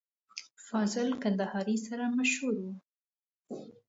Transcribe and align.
په 0.53 0.61
فاضل 0.67 1.07
کندهاري 1.23 1.77
سره 1.87 2.05
مشهور 2.17 2.55
و. 2.61 2.65